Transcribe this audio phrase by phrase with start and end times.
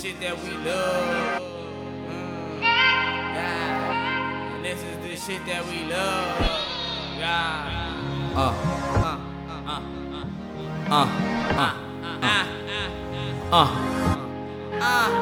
[0.00, 1.42] shit that we love.
[2.08, 2.64] Mm.
[3.36, 6.40] And this is the shit that we love.
[7.18, 8.32] Yeah.
[8.34, 8.54] Uh,
[8.96, 9.84] uh, uh, uh,
[10.88, 11.06] uh,
[11.52, 11.76] uh,
[13.52, 13.68] uh,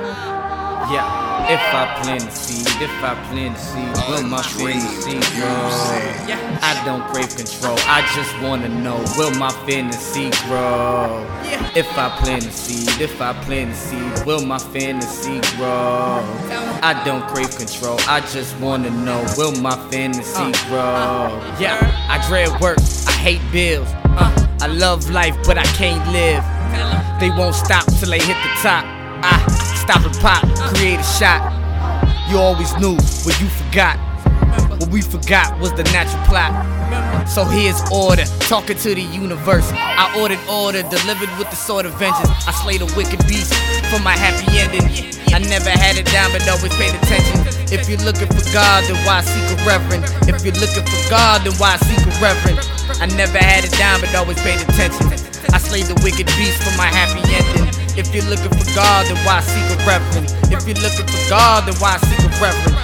[0.04, 0.47] uh.
[0.90, 1.28] Yeah.
[1.50, 5.68] If I plant a seed, if I plant a seed, will my fantasy grow?
[6.60, 11.26] I don't crave control, I just wanna know, will my fantasy uh, grow?
[11.74, 16.20] If I plant a seed, if I plant a seed, will my fantasy grow?
[16.82, 21.32] I don't crave control, I just wanna know, will my fantasy grow?
[21.58, 22.12] Yeah, uh.
[22.12, 23.88] I dread work, I hate bills.
[24.04, 26.44] Uh, I love life, but I can't live.
[27.20, 28.84] They won't stop till they hit the top.
[29.20, 30.44] I stop and pop,
[30.76, 31.40] create a shot.
[32.28, 32.92] You always knew
[33.24, 33.96] what you forgot.
[34.76, 36.52] What we forgot was the natural plot.
[37.26, 39.64] So here's order, talking to the universe.
[39.72, 42.28] I ordered order, delivered with the sword of vengeance.
[42.44, 43.56] I slayed a wicked beast
[43.88, 44.84] for my happy ending.
[45.32, 47.48] I never had it down, but always paid attention.
[47.72, 50.04] If you're looking for God, then why seek a reverend?
[50.28, 52.60] If you're looking for God, then why seek a reverend?
[53.00, 55.08] I never had it down, but always paid attention.
[55.48, 57.57] I slayed the wicked beast for my happy ending.
[57.98, 60.30] If you're looking for God, then why seek a reverend?
[60.54, 62.78] If you're looking for God, then why seek a reverend?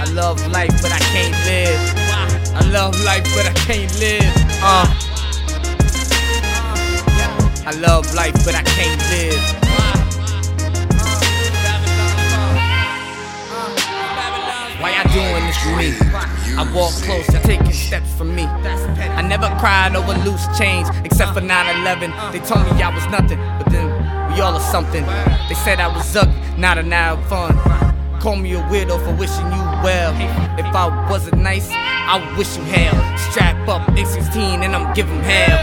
[0.00, 1.78] I love life, but I can't live.
[2.56, 4.34] I love life, but I can't live.
[4.60, 4.90] Uh.
[7.64, 9.42] I love life, but I can't live.
[14.80, 15.94] Why y'all doing this to me?
[16.58, 18.42] I walk close, y'all taking steps from me.
[19.34, 22.30] Never cried over loose change, except for 9-11.
[22.30, 23.90] They told me I was nothing, but then
[24.32, 25.04] we all are something.
[25.48, 27.58] They said I was ugly, not a now fun.
[28.20, 30.14] Call me a widow for wishing you well.
[30.56, 32.94] If I wasn't nice, I would wish you hell.
[33.32, 35.58] Strap up, X16, and I'm giving hell.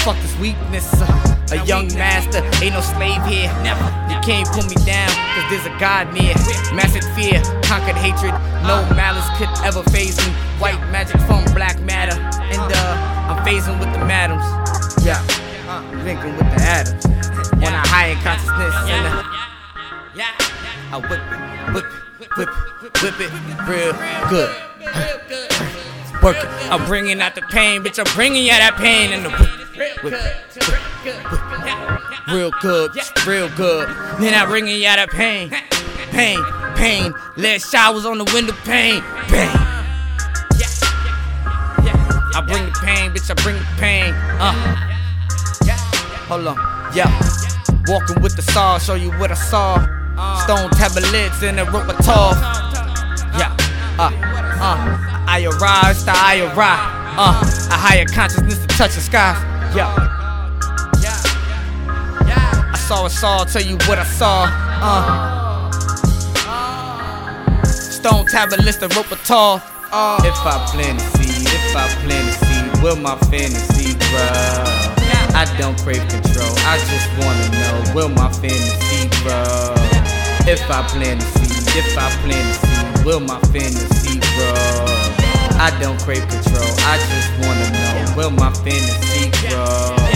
[0.00, 3.52] Fuck this weakness, uh, a young master, ain't no slave here.
[3.62, 6.32] Never, you can't pull me down, cause there's a God near.
[6.72, 8.32] Massive fear, conquered hatred,
[8.64, 10.32] no malice could ever faze me.
[10.58, 12.16] White magic from black matter,
[12.50, 14.44] and uh, I'm phasing with the madams.
[15.04, 15.20] Yeah,
[15.68, 17.06] I'm linking with the atoms.
[17.56, 19.22] On a higher consciousness, and uh,
[20.92, 21.90] I whip it, whip it,
[22.38, 22.50] whip it,
[23.02, 23.30] whip it,
[23.68, 23.92] real
[24.28, 24.50] good.
[26.22, 26.48] Work it.
[26.70, 27.98] I'm bringing out the pain, bitch.
[27.98, 30.14] I'm bringing you that pain and the whip, whip, whip.
[32.28, 32.92] Real good,
[33.26, 33.88] real good.
[34.20, 35.50] Then I'm bringing you that pain,
[36.10, 36.38] pain,
[36.76, 37.12] pain.
[37.36, 39.65] Lead showers on the window pane, pain.
[42.36, 43.30] I bring the pain, bitch.
[43.30, 44.12] I bring the pain.
[44.38, 44.52] Uh.
[46.28, 46.56] Hold on,
[46.94, 47.08] yeah.
[47.88, 49.80] Walking with the saw, show you what I saw.
[50.44, 52.32] Stone tablets in a rope of tall.
[53.40, 53.56] Yeah,
[53.98, 54.10] uh,
[54.60, 54.76] uh.
[55.26, 56.78] I arise, the I arrive.
[57.16, 57.40] Uh,
[57.72, 59.40] a higher consciousness to touch the skies.
[59.74, 59.88] Yeah.
[62.28, 64.46] I saw a saw, tell you what I saw.
[64.82, 65.70] Uh.
[67.64, 69.62] Stone tablets, the rope of tall.
[69.90, 70.18] Uh.
[70.22, 71.35] If I plant a seed, if
[71.76, 74.64] I plant a seed, will my fantasy grow?
[75.36, 79.74] I don't crave control, I just wanna know, will my fantasy grow?
[80.48, 84.86] If I plant a seed, if I plant a seed, will my fantasy grow?
[85.58, 90.15] I don't crave control, I just wanna know, will my fantasy grow?